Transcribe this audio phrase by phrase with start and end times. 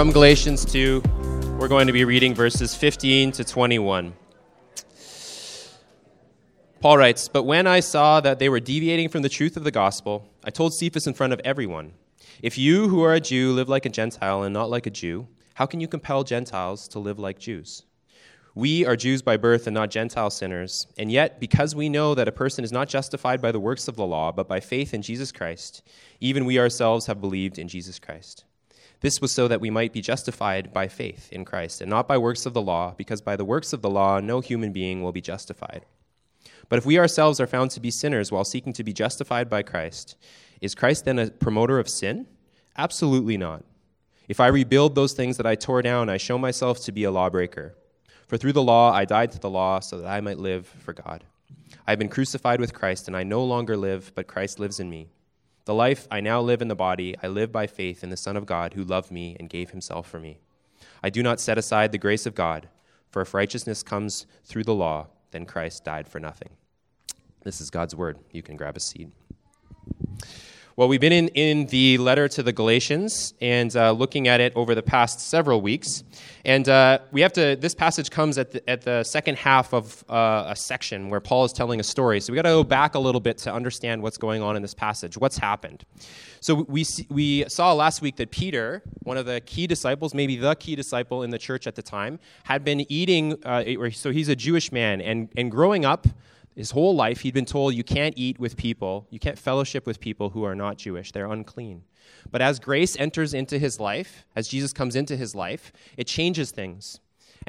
[0.00, 1.02] from Galatians 2,
[1.58, 4.14] we're going to be reading verses 15 to 21.
[6.80, 9.70] Paul writes, But when I saw that they were deviating from the truth of the
[9.70, 11.92] gospel, I told Cephas in front of everyone,
[12.40, 15.28] If you who are a Jew live like a Gentile and not like a Jew,
[15.52, 17.82] how can you compel Gentiles to live like Jews?
[18.54, 22.26] We are Jews by birth and not Gentile sinners, and yet, because we know that
[22.26, 25.02] a person is not justified by the works of the law, but by faith in
[25.02, 25.82] Jesus Christ,
[26.20, 28.44] even we ourselves have believed in Jesus Christ.
[29.00, 32.18] This was so that we might be justified by faith in Christ, and not by
[32.18, 35.12] works of the law, because by the works of the law no human being will
[35.12, 35.86] be justified.
[36.68, 39.62] But if we ourselves are found to be sinners while seeking to be justified by
[39.62, 40.16] Christ,
[40.60, 42.26] is Christ then a promoter of sin?
[42.76, 43.64] Absolutely not.
[44.28, 47.10] If I rebuild those things that I tore down, I show myself to be a
[47.10, 47.74] lawbreaker.
[48.28, 50.92] For through the law I died to the law so that I might live for
[50.92, 51.24] God.
[51.86, 54.88] I have been crucified with Christ, and I no longer live, but Christ lives in
[54.88, 55.08] me.
[55.64, 58.36] The life I now live in the body, I live by faith in the Son
[58.36, 60.38] of God who loved me and gave himself for me.
[61.02, 62.68] I do not set aside the grace of God,
[63.10, 66.50] for if righteousness comes through the law, then Christ died for nothing.
[67.42, 68.18] This is God's word.
[68.32, 69.08] You can grab a seat.
[70.76, 74.52] Well, we've been in, in the letter to the Galatians and uh, looking at it
[74.54, 76.04] over the past several weeks.
[76.44, 80.04] And uh, we have to, this passage comes at the, at the second half of
[80.08, 82.20] uh, a section where Paul is telling a story.
[82.20, 84.62] So we got to go back a little bit to understand what's going on in
[84.62, 85.84] this passage, what's happened.
[86.40, 90.54] So we, we saw last week that Peter, one of the key disciples, maybe the
[90.54, 94.36] key disciple in the church at the time, had been eating, uh, so he's a
[94.36, 96.06] Jewish man, and, and growing up,
[96.56, 100.00] his whole life, he'd been told you can't eat with people, you can't fellowship with
[100.00, 101.12] people who are not Jewish.
[101.12, 101.84] They're unclean.
[102.30, 106.50] But as grace enters into his life, as Jesus comes into his life, it changes
[106.50, 107.00] things.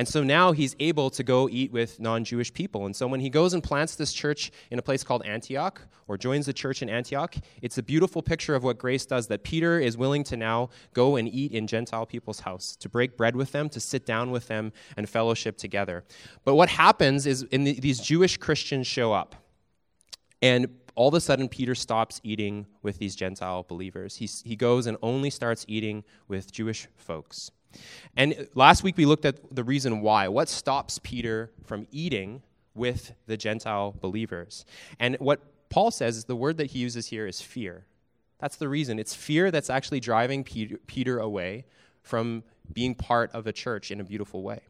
[0.01, 2.87] And so now he's able to go eat with non Jewish people.
[2.87, 6.17] And so when he goes and plants this church in a place called Antioch, or
[6.17, 9.79] joins the church in Antioch, it's a beautiful picture of what grace does that Peter
[9.79, 13.51] is willing to now go and eat in Gentile people's house, to break bread with
[13.51, 16.03] them, to sit down with them, and fellowship together.
[16.45, 19.35] But what happens is in the, these Jewish Christians show up.
[20.41, 24.15] And all of a sudden, Peter stops eating with these Gentile believers.
[24.15, 27.51] He, he goes and only starts eating with Jewish folks.
[28.15, 30.27] And last week we looked at the reason why.
[30.27, 32.41] What stops Peter from eating
[32.73, 34.65] with the Gentile believers?
[34.99, 37.85] And what Paul says is the word that he uses here is fear.
[38.39, 38.99] That's the reason.
[38.99, 41.65] It's fear that's actually driving Peter, away
[42.01, 42.43] from
[42.73, 44.61] being part of a church in a beautiful way.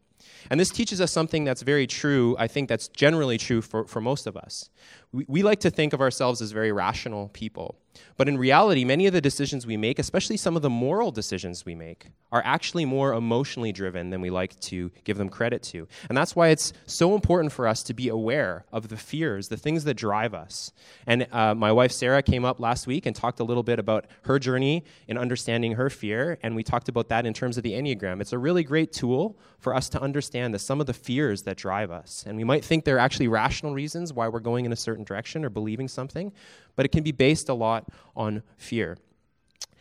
[0.49, 4.01] And this teaches us something that's very true, I think that's generally true for, for
[4.01, 4.69] most of us.
[5.11, 7.77] We, we like to think of ourselves as very rational people.
[8.17, 11.65] But in reality, many of the decisions we make, especially some of the moral decisions
[11.65, 15.87] we make, are actually more emotionally driven than we like to give them credit to.
[16.07, 19.57] And that's why it's so important for us to be aware of the fears, the
[19.57, 20.71] things that drive us.
[21.05, 24.05] And uh, my wife Sarah came up last week and talked a little bit about
[24.23, 26.37] her journey in understanding her fear.
[26.41, 28.21] And we talked about that in terms of the Enneagram.
[28.21, 31.57] It's a really great tool for us to understand the, some of the fears that
[31.57, 32.23] drive us.
[32.25, 35.45] And we might think they're actually rational reasons why we're going in a certain direction
[35.45, 36.31] or believing something,
[36.75, 38.97] but it can be based a lot on fear.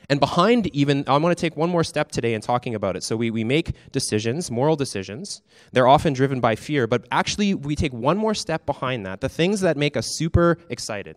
[0.09, 3.05] And behind even, I want to take one more step today in talking about it.
[3.05, 5.41] So we, we make decisions, moral decisions.
[5.73, 9.21] They're often driven by fear, but actually we take one more step behind that.
[9.21, 11.17] The things that make us super excited,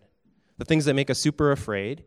[0.58, 2.04] the things that make us super afraid,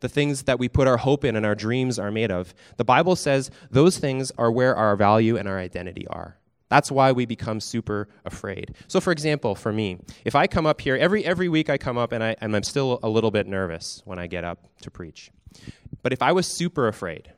[0.00, 2.54] the things that we put our hope in and our dreams are made of.
[2.76, 6.38] The Bible says those things are where our value and our identity are.
[6.68, 8.74] That's why we become super afraid.
[8.88, 11.96] So, for example, for me, if I come up here, every, every week I come
[11.96, 14.90] up and, I, and I'm still a little bit nervous when I get up to
[14.90, 15.30] preach.
[16.02, 17.30] But if I was super afraid,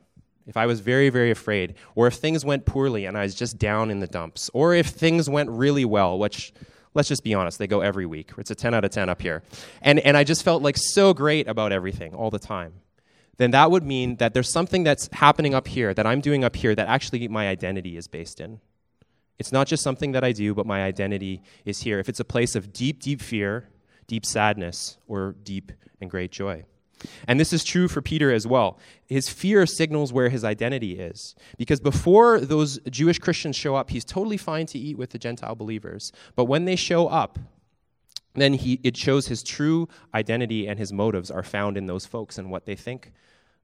[0.47, 3.59] if I was very, very afraid, or if things went poorly and I was just
[3.59, 6.51] down in the dumps, or if things went really well, which,
[6.95, 8.31] let's just be honest, they go every week.
[8.35, 9.43] It's a 10 out of 10 up here.
[9.83, 12.73] And, and I just felt like so great about everything all the time.
[13.37, 16.55] Then that would mean that there's something that's happening up here, that I'm doing up
[16.55, 18.59] here, that actually my identity is based in.
[19.39, 21.99] It's not just something that I do, but my identity is here.
[21.99, 23.69] If it's a place of deep, deep fear,
[24.07, 25.71] deep sadness, or deep
[26.01, 26.65] and great joy.
[27.27, 28.77] And this is true for Peter as well.
[29.05, 31.35] His fear signals where his identity is.
[31.57, 35.55] Because before those Jewish Christians show up, he's totally fine to eat with the Gentile
[35.55, 36.11] believers.
[36.35, 37.39] But when they show up,
[38.35, 42.37] then he, it shows his true identity and his motives are found in those folks
[42.37, 43.13] and what they think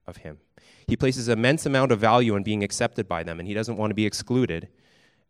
[0.06, 0.38] of him.
[0.86, 3.90] He places immense amount of value on being accepted by them, and he doesn't want
[3.90, 4.68] to be excluded.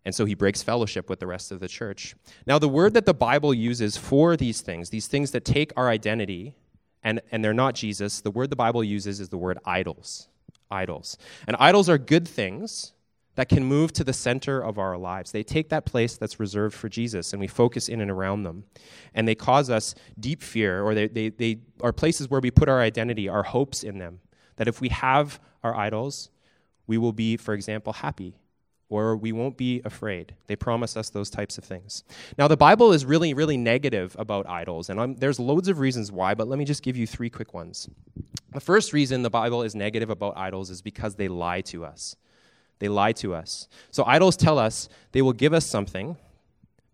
[0.07, 2.15] And so he breaks fellowship with the rest of the church.
[2.47, 5.89] Now, the word that the Bible uses for these things, these things that take our
[5.89, 6.55] identity,
[7.03, 10.29] and, and they're not Jesus, the word the Bible uses is the word idols.
[10.71, 11.19] Idols.
[11.49, 12.93] And idols are good things
[13.35, 15.33] that can move to the center of our lives.
[15.33, 18.63] They take that place that's reserved for Jesus, and we focus in and around them.
[19.13, 22.69] And they cause us deep fear, or they, they, they are places where we put
[22.69, 24.21] our identity, our hopes in them.
[24.55, 26.31] That if we have our idols,
[26.87, 28.37] we will be, for example, happy
[28.89, 30.35] or we won't be afraid.
[30.47, 32.05] They promise us those types of things.
[32.39, 36.13] Now, the Bible is really, really negative about idols, and I'm, there's loads of reasons
[36.13, 37.89] why, but let me just give you three quick ones.
[38.53, 42.17] The first reason the Bible is negative about idols is because they lie to us.
[42.79, 43.69] They lie to us.
[43.91, 46.17] So, idols tell us they will give us something,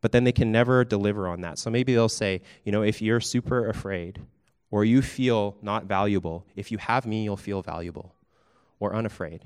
[0.01, 1.59] but then they can never deliver on that.
[1.59, 4.21] So, maybe they'll say, you know, if you're super afraid
[4.71, 8.15] or you feel not valuable, if you have me, you'll feel valuable
[8.81, 9.45] or unafraid.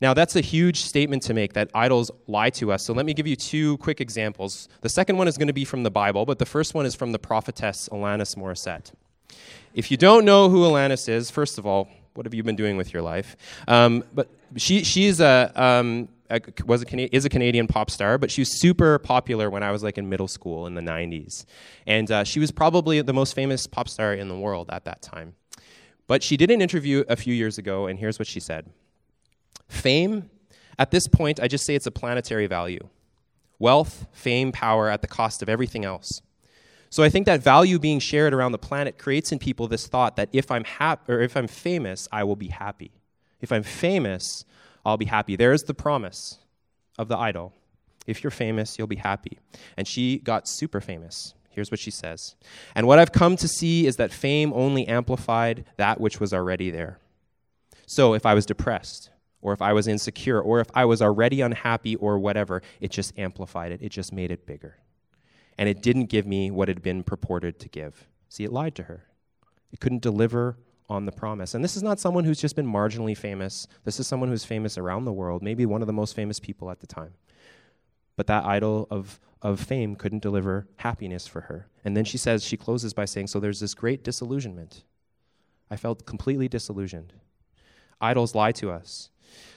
[0.00, 2.84] Now, that's a huge statement to make that idols lie to us.
[2.84, 4.68] So, let me give you two quick examples.
[4.82, 6.94] The second one is going to be from the Bible, but the first one is
[6.94, 8.92] from the prophetess Alanis Morissette.
[9.74, 12.76] If you don't know who Alanis is, first of all, what have you been doing
[12.76, 13.36] with your life?
[13.68, 18.30] Um, but she, she's a, um, a, was a, is a Canadian pop star, but
[18.30, 21.44] she was super popular when I was like in middle school in the 90s.
[21.86, 25.02] And uh, she was probably the most famous pop star in the world at that
[25.02, 25.34] time.
[26.06, 28.70] But she did an interview a few years ago, and here's what she said.
[29.68, 30.30] Fame,
[30.78, 32.88] at this point, I just say it's a planetary value.
[33.58, 36.20] Wealth, fame, power at the cost of everything else.
[36.90, 40.16] So I think that value being shared around the planet creates in people this thought
[40.16, 42.92] that if I'm hap- or if I'm famous, I will be happy.
[43.40, 44.44] If I'm famous,
[44.84, 45.36] I'll be happy.
[45.36, 46.38] There's the promise
[46.98, 47.52] of the idol.
[48.06, 49.38] If you're famous, you'll be happy.
[49.76, 51.34] And she got super famous.
[51.50, 52.36] Here's what she says.
[52.74, 56.70] And what I've come to see is that fame only amplified that which was already
[56.70, 56.98] there.
[57.86, 59.10] So if I was depressed,
[59.46, 63.16] or if I was insecure, or if I was already unhappy, or whatever, it just
[63.16, 63.80] amplified it.
[63.80, 64.78] It just made it bigger.
[65.56, 68.08] And it didn't give me what had been purported to give.
[68.28, 69.04] See, it lied to her.
[69.70, 70.56] It couldn't deliver
[70.88, 71.54] on the promise.
[71.54, 73.68] And this is not someone who's just been marginally famous.
[73.84, 76.68] This is someone who's famous around the world, maybe one of the most famous people
[76.68, 77.14] at the time.
[78.16, 81.68] But that idol of, of fame couldn't deliver happiness for her.
[81.84, 84.82] And then she says, she closes by saying, So there's this great disillusionment.
[85.70, 87.12] I felt completely disillusioned.
[88.00, 89.10] Idols lie to us.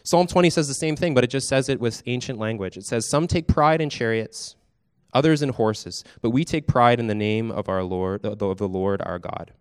[0.04, 2.78] Psalm 20 says the same thing, but it just says it with ancient language.
[2.78, 4.56] It says, Some take pride in chariots,
[5.14, 8.68] others in horses, but we take pride in the name of our Lord, of the
[8.68, 9.54] Lord our God.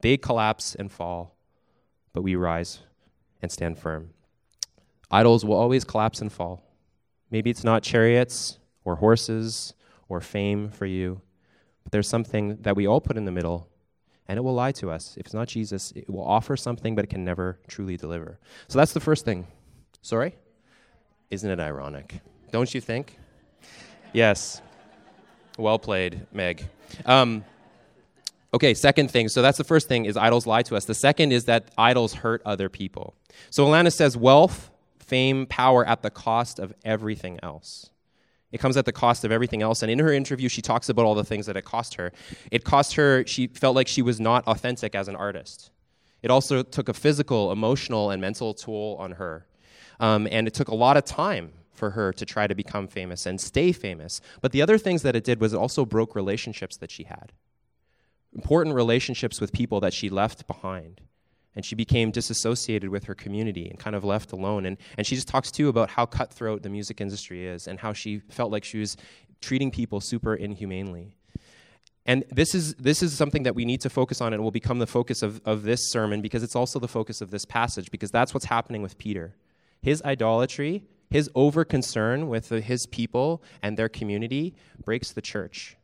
[0.00, 1.36] They collapse and fall,
[2.12, 2.80] but we rise
[3.42, 4.10] and stand firm.
[5.10, 6.62] Idols will always collapse and fall.
[7.30, 9.74] Maybe it's not chariots or horses
[10.08, 11.20] or fame for you,
[11.82, 13.67] but there's something that we all put in the middle
[14.28, 15.16] and it will lie to us.
[15.16, 18.38] If it's not Jesus, it will offer something, but it can never truly deliver.
[18.68, 19.46] So that's the first thing.
[20.02, 20.36] Sorry?
[21.30, 22.20] Isn't it ironic?
[22.52, 23.18] Don't you think?
[24.12, 24.62] Yes.
[25.58, 26.68] Well played, Meg.
[27.04, 27.44] Um,
[28.54, 29.28] okay, second thing.
[29.28, 30.84] So that's the first thing is idols lie to us.
[30.84, 33.14] The second is that idols hurt other people.
[33.50, 37.90] So Alanis says wealth, fame, power at the cost of everything else.
[38.50, 39.82] It comes at the cost of everything else.
[39.82, 42.12] And in her interview, she talks about all the things that it cost her.
[42.50, 45.70] It cost her, she felt like she was not authentic as an artist.
[46.22, 49.46] It also took a physical, emotional, and mental toll on her.
[50.00, 53.26] Um, and it took a lot of time for her to try to become famous
[53.26, 54.20] and stay famous.
[54.40, 57.32] But the other things that it did was it also broke relationships that she had
[58.34, 61.00] important relationships with people that she left behind
[61.58, 64.64] and she became disassociated with her community and kind of left alone.
[64.64, 67.92] And, and she just talks too about how cutthroat the music industry is and how
[67.92, 68.96] she felt like she was
[69.40, 71.16] treating people super inhumanely.
[72.06, 74.78] And this is, this is something that we need to focus on and will become
[74.78, 78.12] the focus of, of this sermon because it's also the focus of this passage because
[78.12, 79.34] that's what's happening with Peter.
[79.82, 85.76] His idolatry, his over concern with his people and their community breaks the church.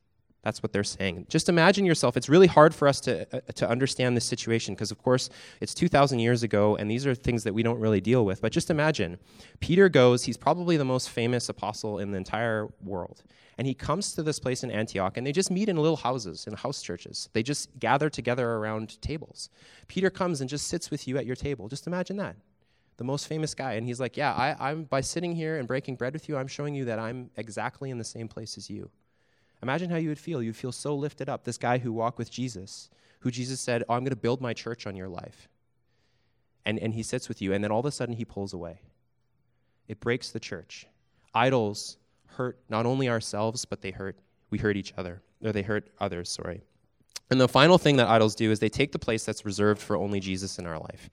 [0.44, 1.26] That's what they're saying.
[1.30, 2.18] Just imagine yourself.
[2.18, 5.30] It's really hard for us to, uh, to understand this situation because, of course,
[5.62, 8.42] it's 2,000 years ago, and these are things that we don't really deal with.
[8.42, 9.18] But just imagine
[9.60, 13.22] Peter goes, he's probably the most famous apostle in the entire world.
[13.56, 16.46] And he comes to this place in Antioch, and they just meet in little houses,
[16.46, 17.30] in house churches.
[17.32, 19.48] They just gather together around tables.
[19.88, 21.68] Peter comes and just sits with you at your table.
[21.68, 22.36] Just imagine that.
[22.98, 23.74] The most famous guy.
[23.74, 26.48] And he's like, Yeah, I, I'm by sitting here and breaking bread with you, I'm
[26.48, 28.90] showing you that I'm exactly in the same place as you.
[29.64, 30.42] Imagine how you would feel.
[30.42, 31.44] You'd feel so lifted up.
[31.44, 32.90] This guy who walked with Jesus,
[33.20, 35.48] who Jesus said, Oh, I'm going to build my church on your life.
[36.66, 38.82] And, and he sits with you, and then all of a sudden he pulls away.
[39.88, 40.86] It breaks the church.
[41.34, 44.18] Idols hurt not only ourselves, but they hurt,
[44.50, 46.60] we hurt each other, or they hurt others, sorry.
[47.30, 49.96] And the final thing that idols do is they take the place that's reserved for
[49.96, 51.08] only Jesus in our life.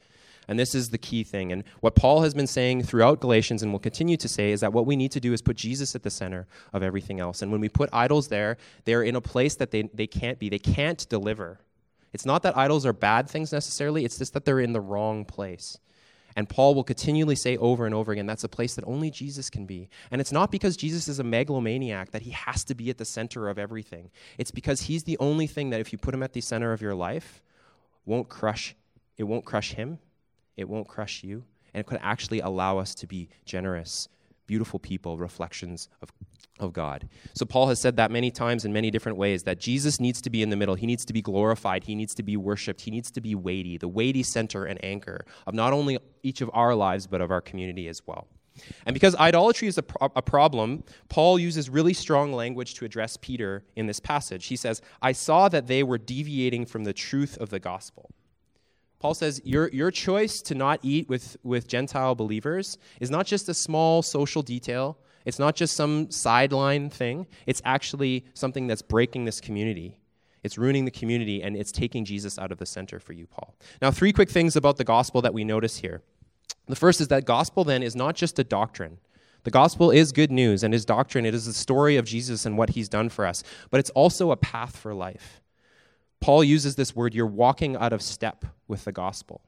[0.47, 1.51] And this is the key thing.
[1.51, 4.73] And what Paul has been saying throughout Galatians and will continue to say is that
[4.73, 7.41] what we need to do is put Jesus at the center of everything else.
[7.41, 10.49] And when we put idols there, they're in a place that they, they can't be.
[10.49, 11.59] They can't deliver.
[12.13, 15.25] It's not that idols are bad things necessarily, it's just that they're in the wrong
[15.25, 15.77] place.
[16.35, 19.49] And Paul will continually say over and over again, that's a place that only Jesus
[19.49, 19.89] can be.
[20.11, 23.05] And it's not because Jesus is a megalomaniac that he has to be at the
[23.05, 24.11] center of everything.
[24.37, 26.81] It's because he's the only thing that if you put him at the center of
[26.81, 27.41] your life,
[28.05, 28.75] won't crush,
[29.17, 29.99] it won't crush him,
[30.57, 31.43] it won't crush you,
[31.73, 34.07] and it could actually allow us to be generous,
[34.47, 36.11] beautiful people, reflections of,
[36.59, 37.07] of God.
[37.33, 40.29] So, Paul has said that many times in many different ways that Jesus needs to
[40.29, 40.75] be in the middle.
[40.75, 41.83] He needs to be glorified.
[41.85, 42.81] He needs to be worshiped.
[42.81, 46.49] He needs to be weighty, the weighty center and anchor of not only each of
[46.53, 48.27] our lives, but of our community as well.
[48.85, 53.17] And because idolatry is a, pro- a, problem, Paul uses really strong language to address
[53.17, 54.47] Peter in this passage.
[54.47, 58.11] He says, I saw that they were deviating from the truth of the gospel.
[59.01, 63.49] Paul says, Your, your choice to not eat with, with Gentile believers is not just
[63.49, 69.25] a small social detail, it's not just some sideline thing, it's actually something that's breaking
[69.25, 69.97] this community.
[70.43, 73.55] It's ruining the community, and it's taking Jesus out of the center for you, Paul.
[73.81, 76.03] Now, three quick things about the gospel that we notice here.
[76.67, 78.99] The first is that gospel then is not just a doctrine.
[79.43, 81.25] The gospel is good news and is doctrine.
[81.25, 84.29] It is the story of Jesus and what he's done for us, but it's also
[84.31, 85.40] a path for life.
[86.21, 89.41] Paul uses this word, you're walking out of step with the gospel.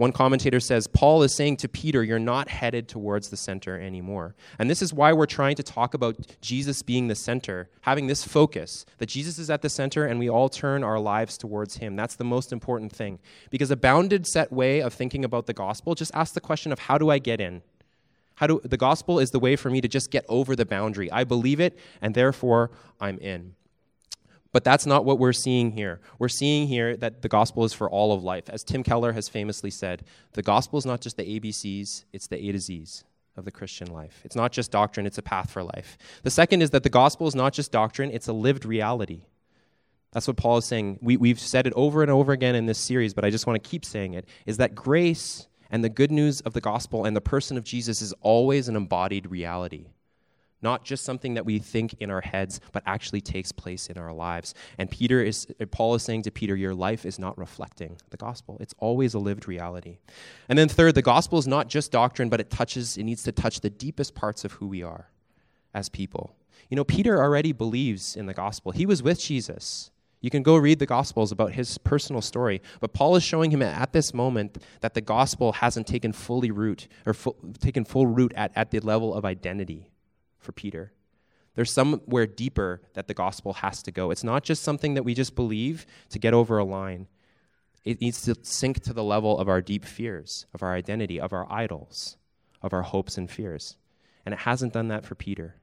[0.00, 4.34] One commentator says, Paul is saying to Peter, You're not headed towards the center anymore.
[4.58, 8.24] And this is why we're trying to talk about Jesus being the center, having this
[8.24, 11.96] focus that Jesus is at the center and we all turn our lives towards him.
[11.96, 13.18] That's the most important thing.
[13.50, 16.78] Because a bounded set way of thinking about the gospel just asks the question of
[16.78, 17.60] how do I get in?
[18.36, 21.12] How do, the gospel is the way for me to just get over the boundary.
[21.12, 23.54] I believe it, and therefore I'm in.
[24.52, 26.00] But that's not what we're seeing here.
[26.18, 28.48] We're seeing here that the gospel is for all of life.
[28.48, 32.36] As Tim Keller has famously said, the gospel is not just the ABCs, it's the
[32.36, 33.04] A to Zs
[33.36, 34.20] of the Christian life.
[34.24, 35.96] It's not just doctrine, it's a path for life.
[36.24, 39.22] The second is that the gospel is not just doctrine, it's a lived reality.
[40.12, 40.98] That's what Paul is saying.
[41.00, 43.62] We, we've said it over and over again in this series, but I just want
[43.62, 47.16] to keep saying it is that grace and the good news of the gospel and
[47.16, 49.86] the person of Jesus is always an embodied reality
[50.62, 54.12] not just something that we think in our heads, but actually takes place in our
[54.12, 54.54] lives.
[54.78, 58.56] And Peter is Paul is saying to Peter, your life is not reflecting the gospel.
[58.60, 59.98] It's always a lived reality.
[60.48, 63.32] And then third, the gospel is not just doctrine, but it touches it needs to
[63.32, 65.08] touch the deepest parts of who we are
[65.74, 66.34] as people.
[66.68, 68.72] You know, Peter already believes in the gospel.
[68.72, 69.90] He was with Jesus.
[70.20, 73.62] You can go read the Gospels about his personal story, but Paul is showing him
[73.62, 78.34] at this moment that the gospel hasn't taken fully root or full, taken full root
[78.36, 79.90] at, at the level of identity
[80.40, 80.92] for Peter.
[81.54, 84.10] There's somewhere deeper that the gospel has to go.
[84.10, 87.06] It's not just something that we just believe to get over a line.
[87.84, 91.32] It needs to sink to the level of our deep fears, of our identity, of
[91.32, 92.16] our idols,
[92.62, 93.76] of our hopes and fears.
[94.24, 95.56] And it hasn't done that for Peter.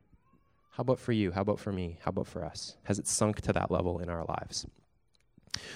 [0.71, 1.31] How about for you?
[1.31, 1.99] How about for me?
[2.03, 2.75] How about for us?
[2.83, 4.65] Has it sunk to that level in our lives?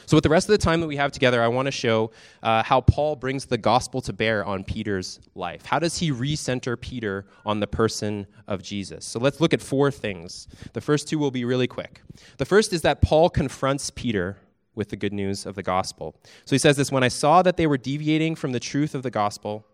[0.05, 2.11] So, with the rest of the time that we have together, I want to show
[2.43, 5.65] uh, how Paul brings the gospel to bear on Peter's life.
[5.65, 9.05] How does he recenter Peter on the person of Jesus?
[9.05, 10.47] So, let's look at four things.
[10.73, 12.01] The first two will be really quick.
[12.37, 14.37] The first is that Paul confronts Peter
[14.75, 16.15] with the good news of the gospel.
[16.45, 19.03] So, he says this When I saw that they were deviating from the truth of
[19.03, 19.65] the gospel,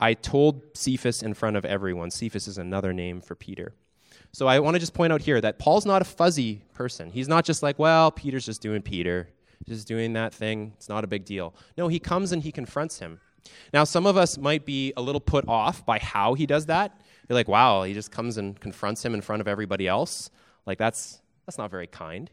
[0.00, 2.10] I told Cephas in front of everyone.
[2.10, 3.74] Cephas is another name for Peter.
[4.32, 7.10] So, I want to just point out here that Paul's not a fuzzy person.
[7.10, 9.28] He's not just like, well, Peter's just doing Peter
[9.68, 10.72] just doing that thing.
[10.76, 11.54] It's not a big deal.
[11.76, 13.20] No, he comes and he confronts him.
[13.72, 17.00] Now, some of us might be a little put off by how he does that.
[17.28, 20.30] You're like, wow, he just comes and confronts him in front of everybody else.
[20.66, 22.30] Like, that's, that's not very kind.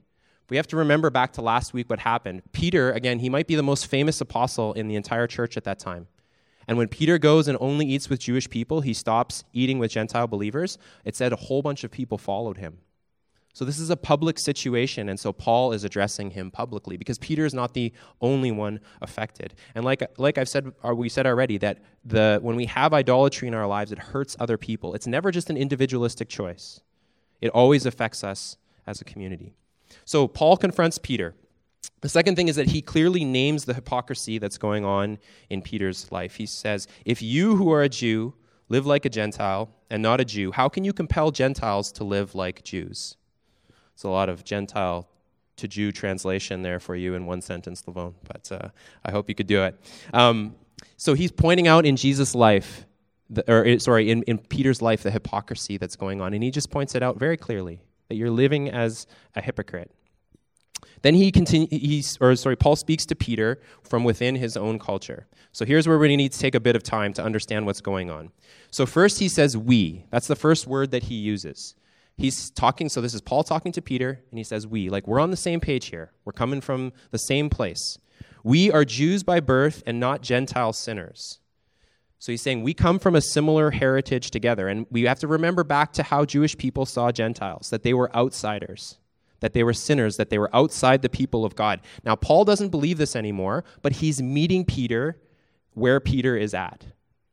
[0.50, 2.42] We have to remember back to last week what happened.
[2.52, 5.80] Peter, again, he might be the most famous apostle in the entire church at that
[5.80, 6.08] time.
[6.68, 10.28] And when Peter goes and only eats with Jewish people, he stops eating with Gentile
[10.28, 10.78] believers.
[11.06, 12.80] It said a whole bunch of people followed him.
[13.54, 17.46] So this is a public situation, and so Paul is addressing him publicly because Peter
[17.46, 17.92] is not the
[18.22, 19.56] only one affected.
[19.76, 23.48] And like like I've said, or we said already, that the when we have idolatry
[23.48, 24.94] in our lives, it hurts other people.
[24.94, 26.82] It's never just an individualistic choice.
[27.42, 29.56] It always affects us as a community.
[30.06, 31.36] So Paul confronts Peter.
[32.02, 35.18] The second thing is that he clearly names the hypocrisy that's going on
[35.50, 36.36] in Peter's life.
[36.36, 38.34] He says, If you who are a Jew
[38.70, 42.36] live like a Gentile and not a Jew, how can you compel Gentiles to live
[42.36, 43.18] like Jews?
[44.00, 45.10] It's a lot of Gentile
[45.58, 48.70] to Jew translation there for you in one sentence, Lavone, but uh,
[49.04, 49.78] I hope you could do it.
[50.14, 50.56] Um,
[50.96, 52.86] so he's pointing out in Jesus' life,
[53.30, 56.50] the, or eh, sorry, in, in Peter's life, the hypocrisy that's going on, and he
[56.50, 59.92] just points it out very clearly that you're living as a hypocrite.
[61.02, 65.28] Then he continues, or sorry, Paul speaks to Peter from within his own culture.
[65.52, 68.10] So here's where we need to take a bit of time to understand what's going
[68.10, 68.32] on.
[68.72, 70.06] So first he says we.
[70.10, 71.76] That's the first word that he uses
[72.20, 74.90] he's talking, so this is Paul talking to Peter, and he says, We.
[74.90, 76.12] Like, we're on the same page here.
[76.26, 77.98] We're coming from the same place.
[78.44, 81.40] We are Jews by birth and not Gentile sinners.
[82.20, 84.68] So he's saying we come from a similar heritage together.
[84.68, 88.14] And we have to remember back to how Jewish people saw Gentiles, that they were
[88.16, 88.98] outsiders,
[89.40, 91.80] that they were sinners, that they were outside the people of God.
[92.04, 95.18] Now, Paul doesn't believe this anymore, but he's meeting Peter
[95.74, 96.86] where Peter is at.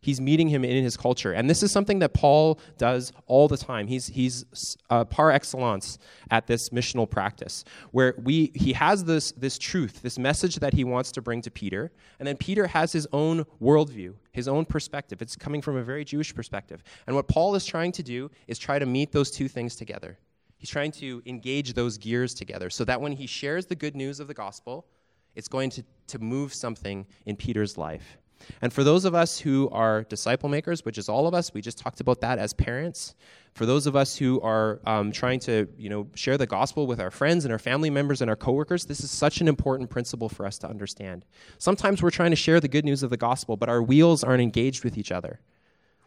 [0.06, 1.32] He's meeting him in his culture.
[1.32, 3.88] And this is something that Paul does all the time.
[3.88, 5.98] He's, he's uh, par excellence
[6.30, 10.84] at this missional practice, where we, he has this, this truth, this message that he
[10.84, 11.90] wants to bring to Peter.
[12.20, 15.20] And then Peter has his own worldview, his own perspective.
[15.20, 16.84] It's coming from a very Jewish perspective.
[17.08, 20.20] And what Paul is trying to do is try to meet those two things together.
[20.56, 24.20] He's trying to engage those gears together so that when he shares the good news
[24.20, 24.86] of the gospel,
[25.34, 28.18] it's going to, to move something in Peter's life.
[28.60, 31.60] And for those of us who are disciple makers, which is all of us, we
[31.60, 33.14] just talked about that as parents.
[33.54, 37.00] For those of us who are um, trying to, you know, share the gospel with
[37.00, 40.28] our friends and our family members and our coworkers, this is such an important principle
[40.28, 41.24] for us to understand.
[41.58, 44.42] Sometimes we're trying to share the good news of the gospel, but our wheels aren't
[44.42, 45.40] engaged with each other.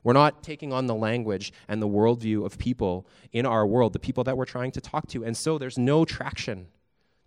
[0.04, 4.00] We're not taking on the language and the worldview of people in our world, the
[4.00, 5.26] people that we're trying to talk to.
[5.26, 6.68] And so there's no traction.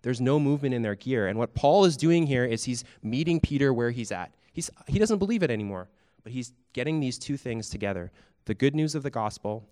[0.01, 1.27] There's no movement in their gear.
[1.27, 4.33] And what Paul is doing here is he's meeting Peter where he's at.
[4.53, 5.89] He's, he doesn't believe it anymore,
[6.23, 8.11] but he's getting these two things together
[8.45, 9.65] the good news of the gospel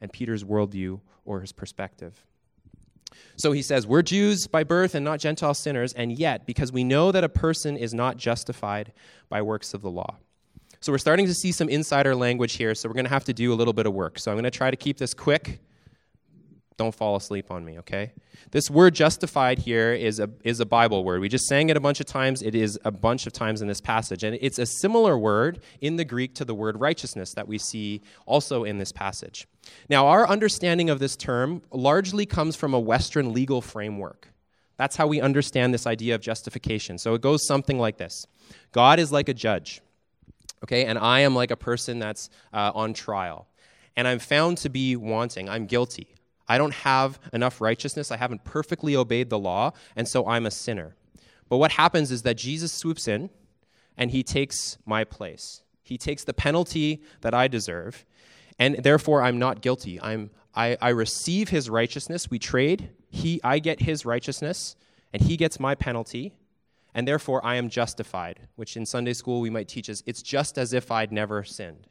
[0.00, 2.24] and Peter's worldview or his perspective.
[3.36, 6.84] So he says, We're Jews by birth and not Gentile sinners, and yet, because we
[6.84, 8.92] know that a person is not justified
[9.28, 10.16] by works of the law.
[10.80, 13.32] So we're starting to see some insider language here, so we're going to have to
[13.32, 14.18] do a little bit of work.
[14.18, 15.60] So I'm going to try to keep this quick
[16.76, 18.12] don't fall asleep on me, okay?
[18.50, 21.20] This word justified here is a, is a Bible word.
[21.20, 22.42] We just sang it a bunch of times.
[22.42, 24.22] It is a bunch of times in this passage.
[24.22, 28.02] And it's a similar word in the Greek to the word righteousness that we see
[28.26, 29.46] also in this passage.
[29.88, 34.28] Now, our understanding of this term largely comes from a Western legal framework.
[34.76, 36.98] That's how we understand this idea of justification.
[36.98, 38.26] So it goes something like this
[38.72, 39.80] God is like a judge,
[40.62, 40.84] okay?
[40.84, 43.46] And I am like a person that's uh, on trial.
[43.96, 46.15] And I'm found to be wanting, I'm guilty.
[46.48, 48.10] I don't have enough righteousness.
[48.10, 50.94] I haven't perfectly obeyed the law, and so I'm a sinner.
[51.48, 53.30] But what happens is that Jesus swoops in
[53.96, 55.62] and he takes my place.
[55.82, 58.04] He takes the penalty that I deserve,
[58.58, 60.00] and therefore I'm not guilty.
[60.00, 62.30] I'm, I, I receive his righteousness.
[62.30, 62.90] We trade.
[63.08, 64.76] He, I get his righteousness,
[65.12, 66.34] and he gets my penalty,
[66.94, 70.58] and therefore I am justified, which in Sunday school we might teach us it's just
[70.58, 71.86] as if I'd never sinned.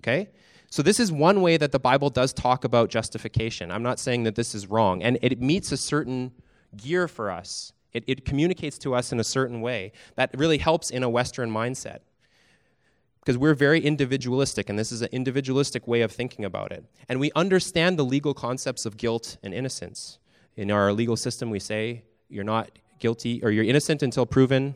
[0.00, 0.28] Okay?
[0.70, 3.70] So, this is one way that the Bible does talk about justification.
[3.70, 5.02] I'm not saying that this is wrong.
[5.02, 6.32] And it meets a certain
[6.76, 10.90] gear for us, it, it communicates to us in a certain way that really helps
[10.90, 12.00] in a Western mindset.
[13.20, 16.84] Because we're very individualistic, and this is an individualistic way of thinking about it.
[17.08, 20.18] And we understand the legal concepts of guilt and innocence.
[20.56, 24.74] In our legal system, we say you're not guilty, or you're innocent until proven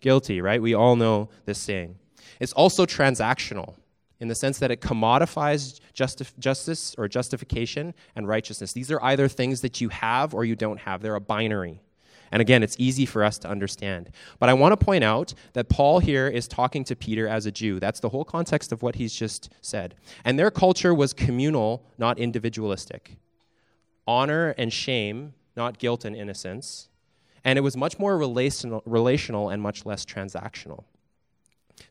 [0.00, 0.60] guilty, right?
[0.60, 1.96] We all know this saying.
[2.38, 3.74] It's also transactional
[4.24, 8.72] in the sense that it commodifies justi- justice or justification and righteousness.
[8.72, 11.82] These are either things that you have or you don't have, they're a binary.
[12.32, 14.08] And again, it's easy for us to understand.
[14.38, 17.52] But I want to point out that Paul here is talking to Peter as a
[17.52, 17.78] Jew.
[17.78, 19.94] That's the whole context of what he's just said.
[20.24, 23.18] And their culture was communal, not individualistic.
[24.06, 26.88] Honor and shame, not guilt and innocence.
[27.44, 30.84] And it was much more relational, relational and much less transactional.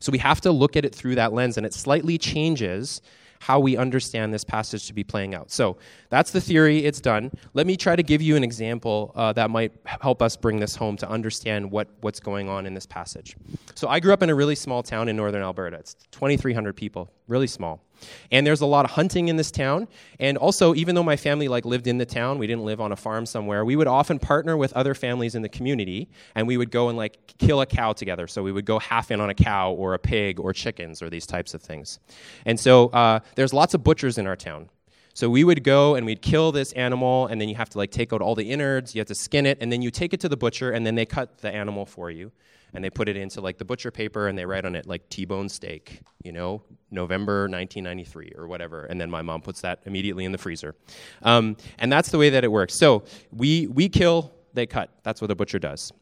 [0.00, 3.00] So we have to look at it through that lens, and it slightly changes
[3.44, 5.50] how we understand this passage to be playing out.
[5.50, 5.76] So
[6.08, 7.30] that's the theory, it's done.
[7.52, 10.74] Let me try to give you an example uh, that might help us bring this
[10.74, 13.36] home to understand what, what's going on in this passage.
[13.74, 15.76] So I grew up in a really small town in northern Alberta.
[15.76, 17.82] It's 2,300 people, really small.
[18.30, 19.88] And there's a lot of hunting in this town.
[20.20, 22.92] And also, even though my family like lived in the town, we didn't live on
[22.92, 23.64] a farm somewhere.
[23.64, 26.98] We would often partner with other families in the community, and we would go and
[26.98, 28.26] like kill a cow together.
[28.26, 31.10] So we would go half in on a cow or a pig or chickens or
[31.10, 31.98] these types of things.
[32.46, 34.68] And so uh, there's lots of butchers in our town.
[35.16, 37.92] So we would go and we'd kill this animal, and then you have to like
[37.92, 40.20] take out all the innards, you have to skin it, and then you take it
[40.20, 42.32] to the butcher, and then they cut the animal for you
[42.74, 45.08] and they put it into like the butcher paper and they write on it like
[45.08, 50.24] T-bone steak, you know, November 1993 or whatever, and then my mom puts that immediately
[50.24, 50.74] in the freezer,
[51.22, 52.74] um, and that's the way that it works.
[52.74, 54.90] So we we kill, they cut.
[55.02, 55.92] That's what a butcher does.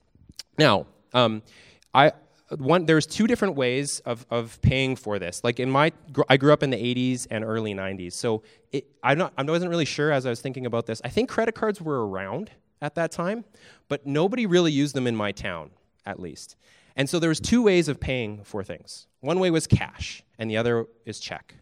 [0.58, 1.42] Now, um,
[1.94, 2.12] I
[2.58, 5.92] one there's two different ways of, of paying for this like in my
[6.28, 9.70] i grew up in the 80s and early 90s so it, I'm not, i wasn't
[9.70, 12.94] really sure as i was thinking about this i think credit cards were around at
[12.96, 13.44] that time
[13.88, 15.70] but nobody really used them in my town
[16.04, 16.56] at least.
[16.96, 19.06] And so there was two ways of paying for things.
[19.20, 21.56] One way was cash, and the other is check.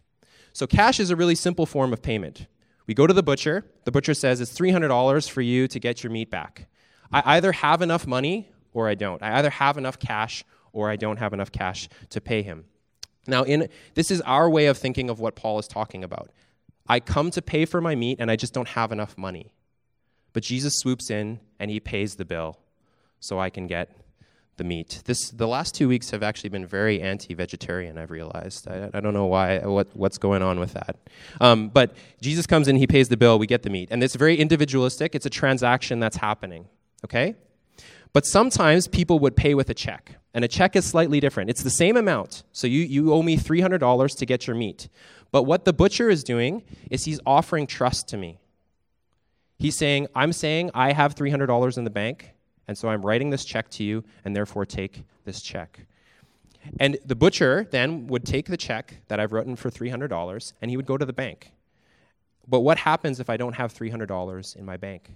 [0.53, 2.47] So cash is a really simple form of payment.
[2.87, 3.65] We go to the butcher.
[3.85, 6.67] The butcher says it's $300 for you to get your meat back.
[7.11, 9.21] I either have enough money or I don't.
[9.21, 12.65] I either have enough cash or I don't have enough cash to pay him.
[13.27, 16.31] Now, in, this is our way of thinking of what Paul is talking about.
[16.87, 19.53] I come to pay for my meat and I just don't have enough money.
[20.33, 22.59] But Jesus swoops in and he pays the bill
[23.19, 23.95] so I can get
[24.57, 25.01] the meat.
[25.05, 27.97] This the last two weeks have actually been very anti-vegetarian.
[27.97, 28.67] I've realized.
[28.67, 29.59] I, I don't know why.
[29.59, 30.97] What what's going on with that?
[31.39, 34.15] Um, but Jesus comes in, he pays the bill, we get the meat, and it's
[34.15, 35.15] very individualistic.
[35.15, 36.67] It's a transaction that's happening.
[37.03, 37.35] Okay,
[38.13, 41.49] but sometimes people would pay with a check, and a check is slightly different.
[41.49, 42.43] It's the same amount.
[42.51, 44.89] So you you owe me three hundred dollars to get your meat,
[45.31, 48.37] but what the butcher is doing is he's offering trust to me.
[49.61, 52.31] He's saying, I'm saying I have $300 in the bank,
[52.67, 55.79] and so I'm writing this check to you, and therefore take this check.
[56.79, 60.77] And the butcher then would take the check that I've written for $300 and he
[60.77, 61.51] would go to the bank.
[62.47, 65.11] But what happens if I don't have $300 in my bank?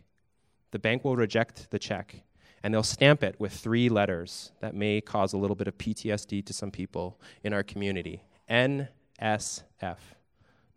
[0.71, 2.23] The bank will reject the check
[2.63, 6.45] and they'll stamp it with three letters that may cause a little bit of PTSD
[6.45, 8.87] to some people in our community NSF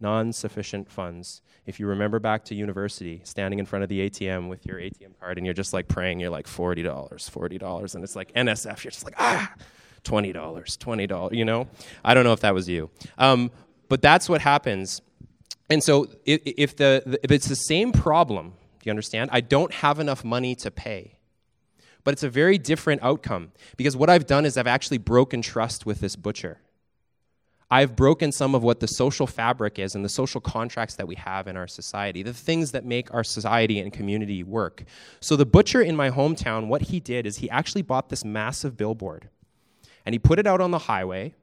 [0.00, 1.42] non sufficient funds.
[1.66, 5.18] If you remember back to university, standing in front of the ATM with your ATM
[5.20, 8.90] card and you're just like praying, you're like $40, $40, and it's like NSF, you're
[8.90, 9.52] just like, ah,
[10.04, 11.68] $20, $20, you know?
[12.04, 12.90] I don't know if that was you.
[13.18, 13.50] Um,
[13.88, 15.02] but that's what happens.
[15.68, 19.30] And so if, if, the, if it's the same problem, do you understand?
[19.32, 21.18] I don't have enough money to pay.
[22.04, 25.84] But it's a very different outcome because what I've done is I've actually broken trust
[25.84, 26.58] with this butcher.
[27.70, 31.16] I've broken some of what the social fabric is and the social contracts that we
[31.16, 34.84] have in our society, the things that make our society and community work.
[35.20, 38.76] So, the butcher in my hometown, what he did is he actually bought this massive
[38.76, 39.28] billboard
[40.06, 41.34] and he put it out on the highway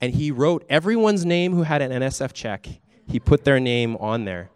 [0.00, 2.66] and he wrote everyone's name who had an NSF check,
[3.06, 4.48] he put their name on there.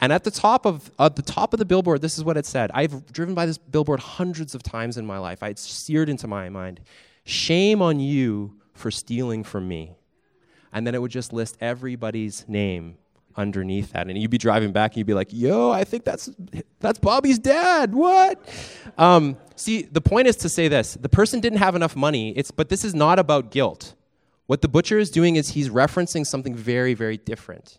[0.00, 2.46] And at the top of at the top of the billboard, this is what it
[2.46, 2.72] said.
[2.74, 5.40] I've driven by this billboard hundreds of times in my life.
[5.44, 6.80] It's seared into my mind.
[7.24, 9.94] Shame on you for stealing from me
[10.74, 12.98] and then it would just list everybody's name
[13.36, 14.08] underneath that.
[14.08, 16.30] And you'd be driving back and you'd be like, yo, I think that's,
[16.80, 17.94] that's Bobby's dad.
[17.94, 18.46] What?
[18.98, 22.50] Um, see, the point is to say this the person didn't have enough money, it's,
[22.50, 23.94] but this is not about guilt.
[24.46, 27.78] What the butcher is doing is he's referencing something very, very different.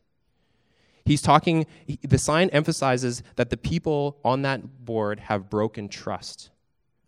[1.03, 1.67] He's talking,
[2.01, 6.49] the sign emphasizes that the people on that board have broken trust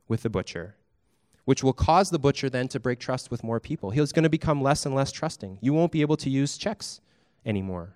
[0.08, 0.76] with the butcher
[1.48, 3.90] which will cause the butcher then to break trust with more people.
[3.92, 5.60] He's going to become less and less trusting.
[5.62, 7.00] You won't be able to use checks
[7.46, 7.96] anymore.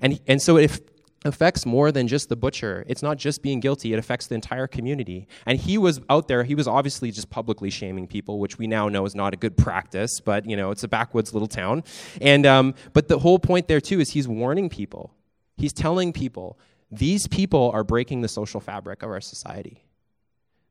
[0.00, 0.90] And, and so it
[1.24, 2.84] affects more than just the butcher.
[2.88, 5.28] It's not just being guilty, it affects the entire community.
[5.46, 8.88] And he was out there, he was obviously just publicly shaming people, which we now
[8.88, 11.84] know is not a good practice, but you know, it's a backwoods little town.
[12.20, 15.14] And, um, but the whole point there too is he's warning people.
[15.56, 16.58] He's telling people,
[16.90, 19.84] these people are breaking the social fabric of our society.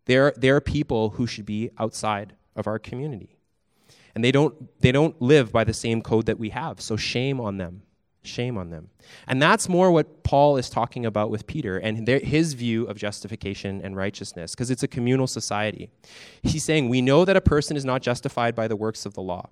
[0.06, 3.38] They're, they're people who should be outside of our community.
[4.16, 6.82] And they don't, they don't live by the same code that we have.
[6.82, 7.82] So shame on them.
[8.24, 8.89] Shame on them.
[9.28, 12.98] And that's more what Paul is talking about with Peter and their, his view of
[12.98, 15.89] justification and righteousness, because it's a communal society.
[16.42, 19.22] He's saying, We know that a person is not justified by the works of the
[19.22, 19.50] law.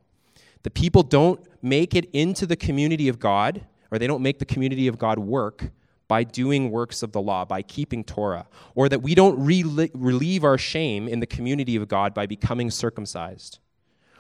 [0.64, 4.46] The people don't make it into the community of God, or they don't make the
[4.46, 5.72] community of God work
[6.12, 8.46] by doing works of the law, by keeping Torah,
[8.76, 13.60] or that we don't relieve our shame in the community of God by becoming circumcised.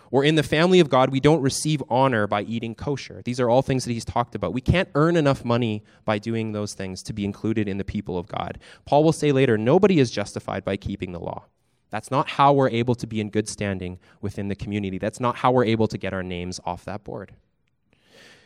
[0.10, 3.22] Or in the family of God, we don't receive honor by eating kosher.
[3.26, 4.54] These are all things that he's talked about.
[4.54, 8.18] We can't earn enough money by doing those things to be included in the people
[8.18, 8.60] of God.
[8.86, 11.44] Paul will say later nobody is justified by keeping the law.
[11.90, 14.98] That's not how we're able to be in good standing within the community.
[14.98, 17.34] That's not how we're able to get our names off that board.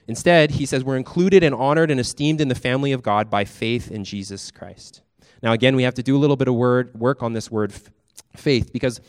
[0.07, 3.45] Instead, he says we're included and honored and esteemed in the family of God by
[3.45, 5.01] faith in Jesus Christ.
[5.41, 7.73] Now, again, we have to do a little bit of word, work on this word
[8.35, 9.01] faith because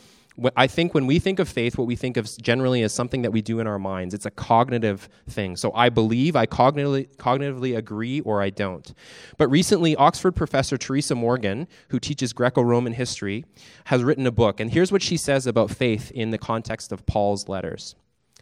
[0.55, 3.31] I think when we think of faith, what we think of generally is something that
[3.31, 4.13] we do in our minds.
[4.13, 5.55] It's a cognitive thing.
[5.55, 8.93] So I believe, I cognitively, cognitively agree, or I don't.
[9.37, 13.45] But recently, Oxford professor Teresa Morgan, who teaches Greco Roman history,
[13.85, 14.59] has written a book.
[14.59, 17.95] And here's what she says about faith in the context of Paul's letters.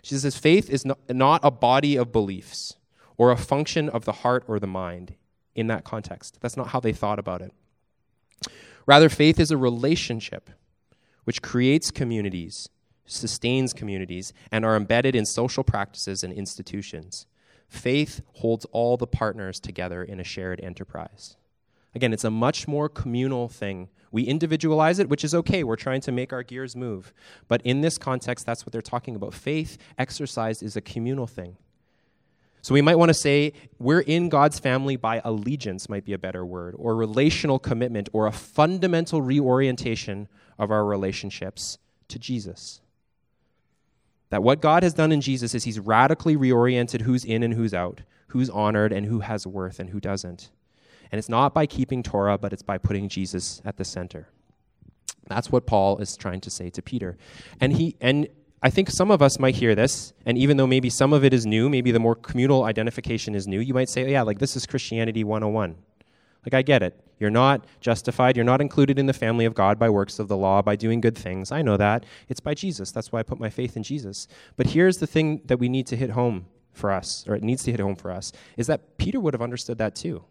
[0.06, 2.76] She says, faith is not a body of beliefs
[3.18, 5.16] or a function of the heart or the mind
[5.56, 6.38] in that context.
[6.42, 7.52] That's not how they thought about it.
[8.86, 10.52] Rather, faith is a relationship
[11.24, 12.70] which creates communities,
[13.08, 17.26] sustains communities, and are embedded in social practices and institutions.
[17.68, 21.36] Faith holds all the partners together in a shared enterprise.
[21.96, 23.90] Again, it's a much more communal thing.
[24.12, 25.64] We individualize it, which is okay.
[25.64, 27.14] We're trying to make our gears move.
[27.48, 29.34] But in this context, that's what they're talking about.
[29.34, 31.56] Faith exercised is a communal thing.
[32.62, 36.18] So we might want to say we're in God's family by allegiance, might be a
[36.18, 40.28] better word, or relational commitment, or a fundamental reorientation
[40.58, 41.78] of our relationships
[42.08, 42.82] to Jesus.
[44.32, 47.74] That what God has done in Jesus is He's radically reoriented who's in and who's
[47.74, 50.50] out, who's honored and who has worth and who doesn't.
[51.12, 54.30] And it's not by keeping Torah, but it's by putting Jesus at the center.
[55.28, 57.18] That's what Paul is trying to say to Peter.
[57.60, 58.28] And he and
[58.62, 61.34] I think some of us might hear this, and even though maybe some of it
[61.34, 64.40] is new, maybe the more communal identification is new, you might say, oh, yeah, like
[64.40, 65.76] this is Christianity 101.
[66.46, 67.00] Like, I get it.
[67.20, 68.36] You're not justified.
[68.36, 71.00] You're not included in the family of God by works of the law, by doing
[71.00, 71.52] good things.
[71.52, 72.06] I know that.
[72.28, 72.92] It's by Jesus.
[72.92, 74.28] That's why I put my faith in Jesus.
[74.56, 77.64] But here's the thing that we need to hit home for us, or it needs
[77.64, 80.24] to hit home for us, is that Peter would have understood that too.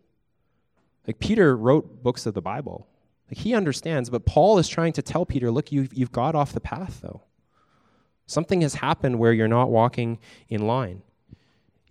[1.06, 2.86] Like, Peter wrote books of the Bible.
[3.30, 6.52] Like, he understands, but Paul is trying to tell Peter, look, you've, you've got off
[6.52, 7.22] the path, though.
[8.26, 11.02] Something has happened where you're not walking in line.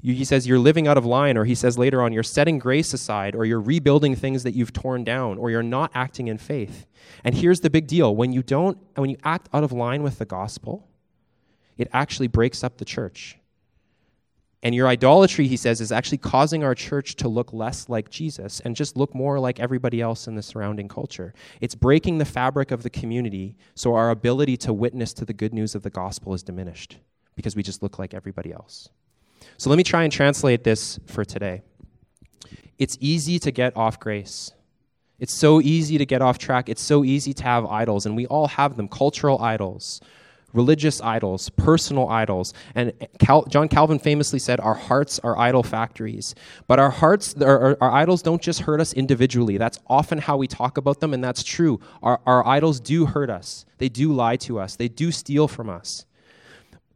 [0.02, 2.60] You, he says you're living out of line, or he says later on, you're setting
[2.60, 6.38] grace aside, or you're rebuilding things that you've torn down, or you're not acting in
[6.38, 6.88] faith.
[7.23, 10.17] And here's the big deal when you don't, when you act out of line with
[10.19, 10.88] the gospel,
[11.78, 13.38] it actually breaks up the church.
[14.63, 18.62] And your idolatry, he says, is actually causing our church to look less like Jesus
[18.62, 21.34] and just look more like everybody else in the surrounding culture.
[21.60, 25.54] It's breaking the fabric of the community, so our ability to witness to the good
[25.54, 26.97] news of the gospel is diminished
[27.36, 28.88] because we just look like everybody else.
[29.58, 31.62] So let me try and translate this for today.
[32.80, 34.52] It's easy to get off grace.
[35.19, 36.69] It's so easy to get off track.
[36.69, 39.99] It's so easy to have idols, and we all have them cultural idols,
[40.53, 42.53] religious idols, personal idols.
[42.75, 46.35] And Cal- John Calvin famously said, Our hearts are idol factories.
[46.67, 49.57] But our hearts, our, our, idols don't just hurt us individually.
[49.57, 51.79] That's often how we talk about them, and that's true.
[52.01, 55.69] Our, our idols do hurt us, they do lie to us, they do steal from
[55.69, 56.05] us.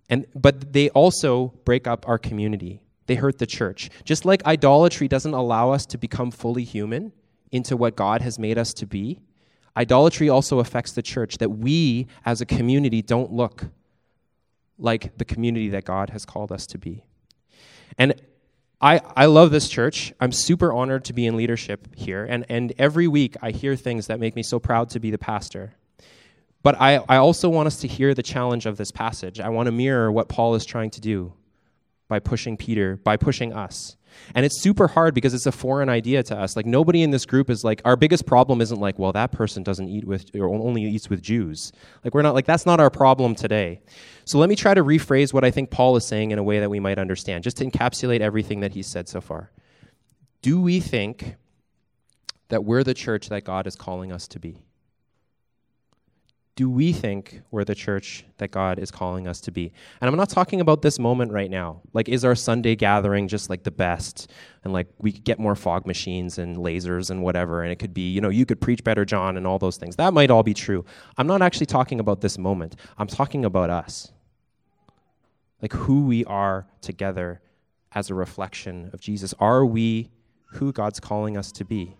[0.10, 2.82] And, but they also break up our community.
[3.08, 3.90] They hurt the church.
[4.04, 7.12] Just like idolatry doesn't allow us to become fully human
[7.52, 9.20] into what God has made us to be,
[9.78, 13.66] idolatry also affects the church, that we as a community don't look
[14.78, 17.06] like the community that God has called us to be.
[17.98, 18.16] And
[18.80, 20.14] I, I love this church.
[20.20, 22.26] I'm super honored to be in leadership here.
[22.26, 25.18] And, and every week I hear things that make me so proud to be the
[25.18, 25.74] pastor.
[26.62, 29.40] But I, I also want us to hear the challenge of this passage.
[29.40, 31.34] I want to mirror what Paul is trying to do
[32.08, 33.97] by pushing Peter, by pushing us.
[34.36, 36.56] And it's super hard because it's a foreign idea to us.
[36.56, 39.64] Like nobody in this group is like our biggest problem isn't like, well, that person
[39.64, 41.72] doesn't eat with or only eats with Jews.
[42.04, 43.82] Like we're not like that's not our problem today.
[44.26, 46.60] So let me try to rephrase what I think Paul is saying in a way
[46.60, 49.52] that we might understand, just to encapsulate everything that he's said so far.
[50.42, 51.36] Do we think
[52.50, 54.64] that we're the church that God is calling us to be?
[56.58, 59.72] Do we think we're the church that God is calling us to be?
[60.02, 61.82] And I'm not talking about this moment right now.
[61.94, 64.32] Like, is our Sunday gathering just like the best?
[64.64, 67.62] And like, we get more fog machines and lasers and whatever.
[67.62, 69.98] And it could be, you know, you could preach better, John, and all those things.
[69.98, 70.84] That might all be true.
[71.16, 72.76] I'm not actually talking about this moment.
[72.98, 74.12] I'm talking about us.
[75.62, 77.40] Like, who we are together
[77.92, 79.32] as a reflection of Jesus.
[79.40, 80.10] Are we
[80.54, 81.98] who God's calling us to be?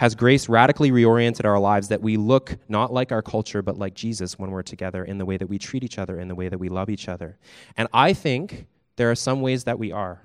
[0.00, 3.92] Has grace radically reoriented our lives that we look not like our culture, but like
[3.92, 6.48] Jesus when we're together in the way that we treat each other, in the way
[6.48, 7.36] that we love each other?
[7.76, 8.64] And I think
[8.96, 10.22] there are some ways that we are,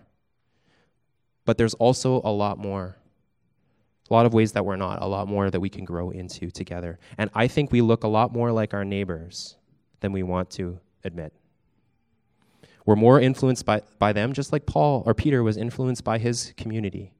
[1.44, 2.96] but there's also a lot more.
[4.10, 6.50] A lot of ways that we're not, a lot more that we can grow into
[6.50, 6.98] together.
[7.18, 9.58] And I think we look a lot more like our neighbors
[10.00, 11.34] than we want to admit.
[12.86, 16.54] We're more influenced by, by them, just like Paul or Peter was influenced by his
[16.56, 17.12] community.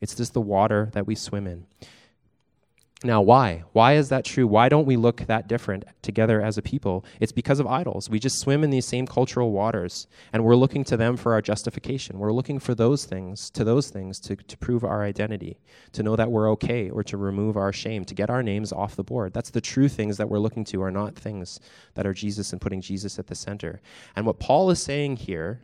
[0.00, 1.66] It's just the water that we swim in.
[3.04, 3.62] Now, why?
[3.74, 4.48] Why is that true?
[4.48, 7.04] Why don't we look that different together as a people?
[7.20, 8.10] It's because of idols.
[8.10, 11.40] We just swim in these same cultural waters, and we're looking to them for our
[11.40, 12.18] justification.
[12.18, 15.60] We're looking for those things, to those things, to, to prove our identity,
[15.92, 18.96] to know that we're okay, or to remove our shame, to get our names off
[18.96, 19.32] the board.
[19.32, 21.60] That's the true things that we're looking to, are not things
[21.94, 23.80] that are Jesus and putting Jesus at the center.
[24.16, 25.60] And what Paul is saying here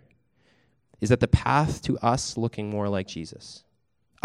[1.00, 3.63] is that the path to us looking more like Jesus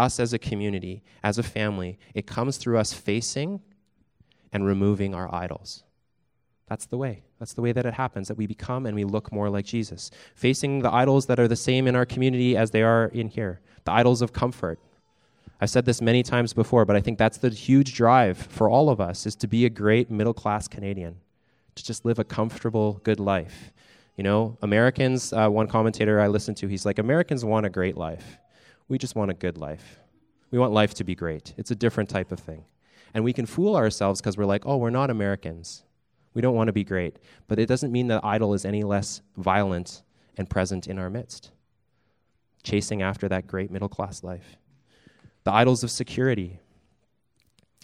[0.00, 3.60] us as a community, as a family, it comes through us facing
[4.52, 5.84] and removing our idols.
[6.66, 7.24] That's the way.
[7.38, 10.10] That's the way that it happens, that we become and we look more like Jesus.
[10.34, 13.60] Facing the idols that are the same in our community as they are in here,
[13.84, 14.78] the idols of comfort.
[15.60, 18.88] I've said this many times before, but I think that's the huge drive for all
[18.88, 21.16] of us is to be a great middle class Canadian,
[21.74, 23.72] to just live a comfortable, good life.
[24.16, 27.96] You know, Americans, uh, one commentator I listened to, he's like, Americans want a great
[27.96, 28.38] life.
[28.90, 30.00] We just want a good life.
[30.50, 31.54] We want life to be great.
[31.56, 32.64] It's a different type of thing.
[33.14, 35.84] And we can fool ourselves because we're like, oh, we're not Americans.
[36.34, 37.20] We don't want to be great.
[37.46, 40.02] But it doesn't mean that idol is any less violent
[40.36, 41.52] and present in our midst,
[42.64, 44.56] chasing after that great middle class life.
[45.44, 46.58] The idols of security,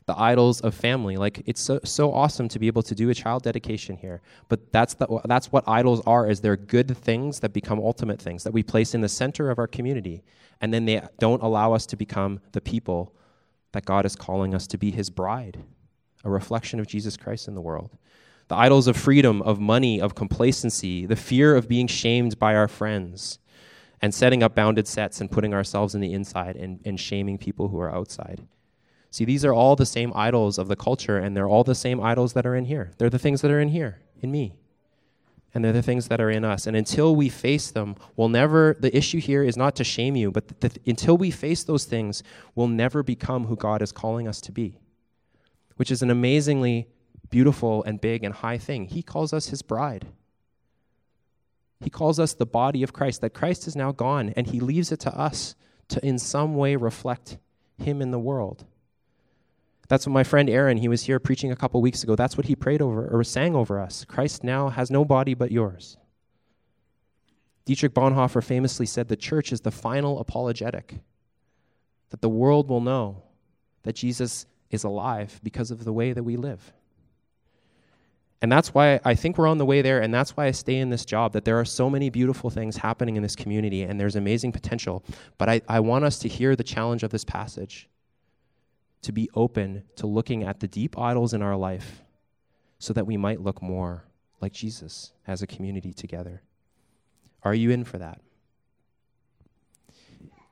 [0.06, 1.16] the idols of family.
[1.16, 4.22] Like it's so, so awesome to be able to do a child dedication here.
[4.48, 8.44] But that's the, that's what idols are is they're good things that become ultimate things
[8.44, 10.22] that we place in the center of our community
[10.60, 13.14] and then they don't allow us to become the people
[13.72, 15.62] that God is calling us to be his bride,
[16.24, 17.90] a reflection of Jesus Christ in the world.
[18.48, 22.68] The idols of freedom, of money, of complacency, the fear of being shamed by our
[22.68, 23.38] friends,
[24.00, 27.68] and setting up bounded sets and putting ourselves in the inside and, and shaming people
[27.68, 28.46] who are outside.
[29.16, 32.02] See, these are all the same idols of the culture, and they're all the same
[32.02, 32.90] idols that are in here.
[32.98, 34.56] They're the things that are in here, in me.
[35.54, 36.66] And they're the things that are in us.
[36.66, 40.30] And until we face them, we'll never, the issue here is not to shame you,
[40.30, 42.22] but the, until we face those things,
[42.54, 44.80] we'll never become who God is calling us to be,
[45.76, 46.86] which is an amazingly
[47.30, 48.84] beautiful and big and high thing.
[48.84, 50.08] He calls us his bride.
[51.80, 54.92] He calls us the body of Christ, that Christ is now gone, and he leaves
[54.92, 55.54] it to us
[55.88, 57.38] to in some way reflect
[57.78, 58.66] him in the world.
[59.88, 62.16] That's what my friend Aaron, he was here preaching a couple weeks ago.
[62.16, 64.04] That's what he prayed over or sang over us.
[64.04, 65.96] Christ now has no body but yours.
[67.64, 71.00] Dietrich Bonhoeffer famously said the church is the final apologetic,
[72.10, 73.22] that the world will know
[73.82, 76.72] that Jesus is alive because of the way that we live.
[78.42, 80.76] And that's why I think we're on the way there, and that's why I stay
[80.76, 83.98] in this job, that there are so many beautiful things happening in this community, and
[83.98, 85.02] there's amazing potential.
[85.38, 87.88] But I, I want us to hear the challenge of this passage,
[89.06, 92.02] to be open to looking at the deep idols in our life,
[92.78, 94.04] so that we might look more
[94.40, 96.42] like Jesus as a community together.
[97.42, 98.20] Are you in for that?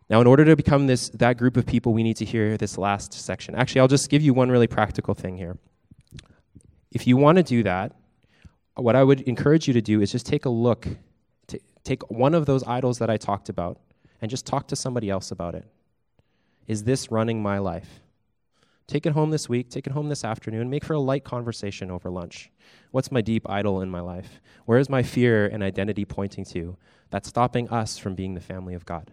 [0.08, 2.78] Now, in order to become this, that group of people, we need to hear this
[2.78, 3.56] last section.
[3.56, 5.58] Actually, I'll just give you one really practical thing here.
[6.92, 7.92] If you want to do that,
[8.76, 10.86] what I would encourage you to do is just take a look,
[11.48, 13.80] to take one of those idols that I talked about,
[14.22, 15.66] and just talk to somebody else about it.
[16.68, 18.00] Is this running my life?
[18.86, 21.90] Take it home this week, take it home this afternoon, make for a light conversation
[21.90, 22.50] over lunch.
[22.90, 24.40] What's my deep idol in my life?
[24.66, 26.76] Where is my fear and identity pointing to
[27.10, 29.12] that's stopping us from being the family of God?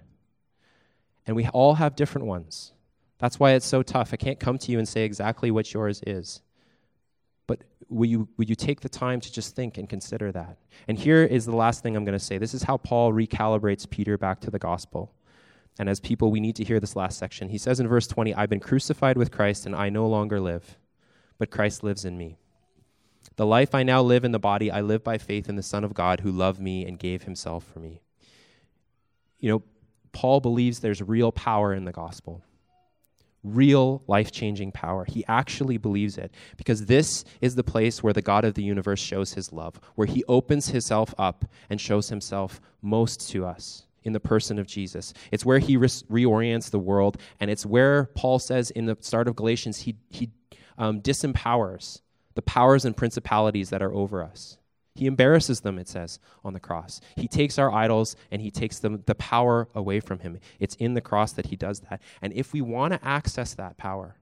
[1.25, 2.73] And we all have different ones.
[3.19, 4.09] That's why it's so tough.
[4.11, 6.41] I can't come to you and say exactly what yours is.
[7.47, 10.57] But will you, will you take the time to just think and consider that?
[10.87, 12.37] And here is the last thing I'm going to say.
[12.37, 15.13] This is how Paul recalibrates Peter back to the gospel.
[15.79, 17.49] And as people, we need to hear this last section.
[17.49, 20.77] He says in verse 20, I've been crucified with Christ, and I no longer live,
[21.37, 22.37] but Christ lives in me.
[23.37, 25.83] The life I now live in the body, I live by faith in the Son
[25.83, 28.01] of God who loved me and gave himself for me.
[29.39, 29.63] You know,
[30.11, 32.43] Paul believes there's real power in the gospel
[33.43, 35.05] real life changing power.
[35.05, 38.99] He actually believes it because this is the place where the God of the universe
[38.99, 44.13] shows his love, where he opens himself up and shows himself most to us in
[44.13, 45.13] the person of Jesus.
[45.31, 49.27] It's where he re- reorients the world, and it's where Paul says in the start
[49.27, 50.31] of Galatians, he, he
[50.77, 52.01] um, disempowers
[52.35, 54.57] the powers and principalities that are over us.
[54.95, 56.99] He embarrasses them, it says, on the cross.
[57.15, 60.39] He takes our idols and he takes them, the power away from him.
[60.59, 62.01] It's in the cross that he does that.
[62.21, 64.17] And if we want to access that power,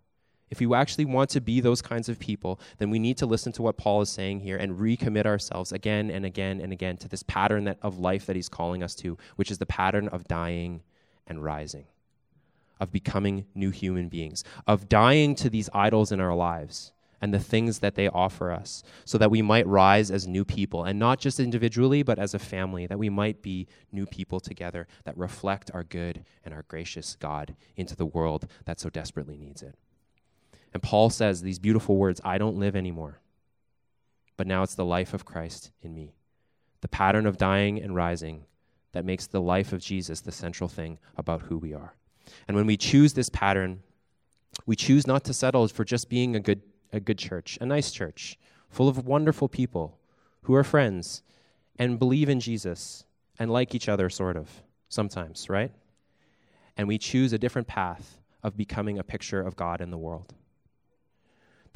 [0.50, 3.52] if we actually want to be those kinds of people, then we need to listen
[3.54, 7.08] to what Paul is saying here and recommit ourselves again and again and again to
[7.08, 10.28] this pattern that, of life that he's calling us to, which is the pattern of
[10.28, 10.82] dying
[11.28, 11.86] and rising,
[12.80, 17.40] of becoming new human beings, of dying to these idols in our lives and the
[17.40, 21.20] things that they offer us, so that we might rise as new people, and not
[21.20, 25.70] just individually, but as a family, that we might be new people together that reflect
[25.74, 29.76] our good and our gracious God into the world that so desperately needs it.
[30.74, 33.20] And Paul says these beautiful words I don't live anymore,
[34.38, 36.14] but now it's the life of Christ in me.
[36.82, 38.46] The pattern of dying and rising
[38.92, 41.94] that makes the life of Jesus the central thing about who we are.
[42.48, 43.82] And when we choose this pattern,
[44.66, 47.92] we choose not to settle for just being a good a good church, a nice
[47.92, 48.38] church,
[48.70, 50.00] full of wonderful people
[50.44, 51.22] who are friends
[51.78, 53.06] and believe in Jesus
[53.38, 54.50] and like each other, sort of,
[54.90, 55.72] sometimes, right?
[56.78, 60.34] And we choose a different path of becoming a picture of God in the world.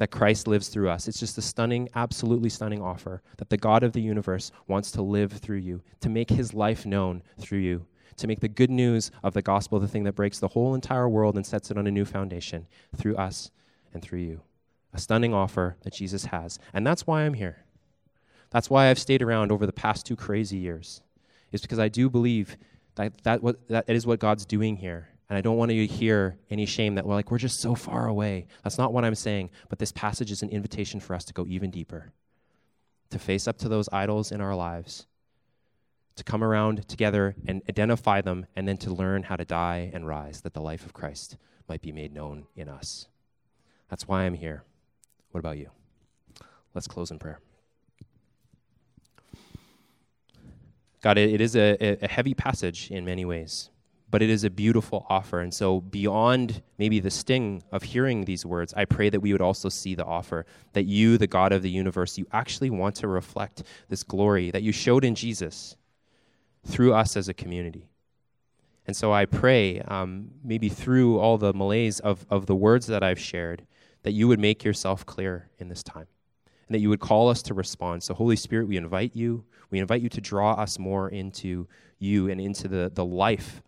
[0.04, 1.08] That Christ lives through us.
[1.08, 5.02] It's just a stunning, absolutely stunning offer that the God of the universe wants to
[5.02, 7.86] live through you, to make his life known through you,
[8.18, 11.08] to make the good news of the gospel the thing that breaks the whole entire
[11.08, 12.68] world and sets it on a new foundation
[12.98, 13.50] through us
[13.94, 14.42] and through you
[14.94, 16.60] a stunning offer that Jesus has.
[16.74, 17.64] And that's why I'm here.
[18.50, 21.02] That's why I've stayed around over the past two crazy years,
[21.54, 22.58] is because I do believe
[22.96, 25.08] that that, what, that is what God's doing here.
[25.34, 27.74] And I don't want you to hear any shame that we're like, we're just so
[27.74, 28.46] far away.
[28.64, 29.50] That's not what I'm saying.
[29.68, 32.14] But this passage is an invitation for us to go even deeper,
[33.10, 35.08] to face up to those idols in our lives,
[36.18, 40.06] to come around together and identify them, and then to learn how to die and
[40.06, 43.08] rise, that the life of Christ might be made known in us.
[43.90, 44.64] That's why I'm here.
[45.32, 45.72] What about you?
[46.76, 47.40] Let's close in prayer.
[51.02, 53.72] God, it is a, a heavy passage in many ways,
[54.14, 55.40] but it is a beautiful offer.
[55.40, 59.42] And so, beyond maybe the sting of hearing these words, I pray that we would
[59.42, 63.08] also see the offer that you, the God of the universe, you actually want to
[63.08, 65.78] reflect this glory that you showed in Jesus
[66.64, 67.90] through us as a community.
[68.86, 73.02] And so, I pray, um, maybe through all the malaise of, of the words that
[73.02, 73.66] I've shared,
[74.04, 76.06] that you would make yourself clear in this time
[76.68, 78.04] and that you would call us to respond.
[78.04, 79.44] So, Holy Spirit, we invite you.
[79.72, 83.64] We invite you to draw us more into you and into the, the life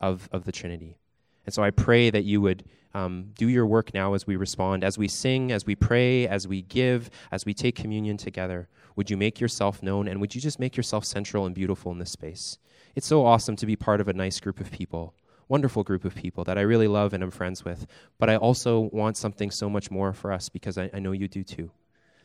[0.00, 0.96] of, of the Trinity.
[1.46, 4.84] And so I pray that you would um, do your work now as we respond,
[4.84, 8.68] as we sing, as we pray, as we give, as we take communion together.
[8.96, 11.98] Would you make yourself known and would you just make yourself central and beautiful in
[11.98, 12.58] this space?
[12.94, 15.14] It's so awesome to be part of a nice group of people,
[15.48, 17.86] wonderful group of people that I really love and am friends with.
[18.18, 21.28] But I also want something so much more for us because I, I know you
[21.28, 21.70] do too.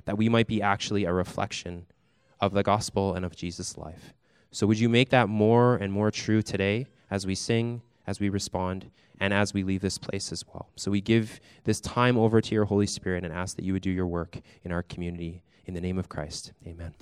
[0.06, 1.86] That we might be actually a reflection
[2.40, 4.14] of the gospel and of Jesus' life.
[4.56, 6.88] So would you make that more and more true today?
[7.12, 10.70] as we sing, as we respond, and as we leave this place as well.
[10.76, 13.82] So we give this time over to your Holy Spirit and ask that you would
[13.82, 15.42] do your work in our community.
[15.66, 16.94] In the name of Christ, amen.